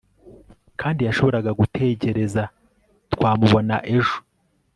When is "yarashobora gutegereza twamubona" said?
1.01-3.75